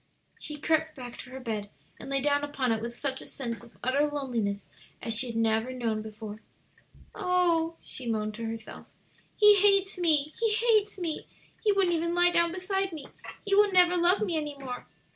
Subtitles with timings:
[0.39, 1.69] She crept back to her bed,
[1.99, 4.67] and lay down upon it with such a sense of utter loneliness
[4.99, 6.41] as she had never known before.
[7.13, 8.87] "Oh," she moaned to herself,
[9.37, 11.27] "he hates me, he hates me!
[11.63, 13.05] he wouldn't even lie down beside me!
[13.45, 14.87] he will never love me any more."